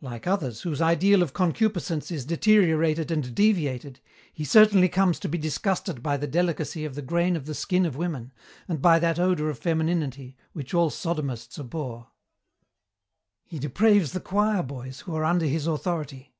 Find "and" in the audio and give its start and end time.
3.12-3.32, 8.66-8.82